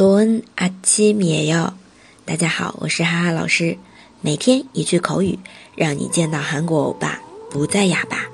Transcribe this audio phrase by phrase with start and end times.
[0.00, 1.73] 좋은아침이에 요。
[2.25, 3.77] 大家好，我是哈哈老师。
[4.21, 5.37] 每天一句口语，
[5.75, 7.19] 让你见到韩国欧巴
[7.49, 8.25] 不再哑巴。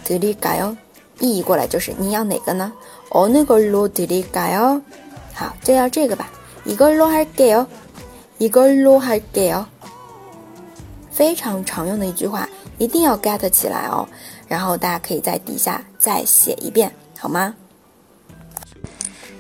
[0.04, 0.76] 드릴까 요？
[1.20, 2.72] 意译过来就是你要哪个呢？
[3.10, 4.82] 어느걸로드릴까 요？
[5.34, 6.28] 好，就要这个吧。
[6.64, 7.66] 이걸로할게 요。
[8.38, 9.66] 이걸로할게 요。
[11.12, 14.08] 非常常用的一句话，一定要 get 起来哦。
[14.48, 17.54] 然后大家可以在底下再写一遍，好吗？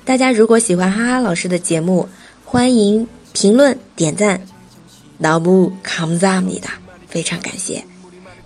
[0.07, 2.07] 大家如果喜欢哈哈老师的节目
[2.45, 4.39] 欢迎评论点赞。
[5.17, 6.69] 老不 comes up 你的
[7.09, 7.83] 非常感谢。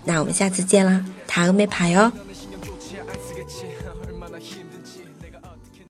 [0.04, 2.10] 那我们下次见啦塔罗没牌哟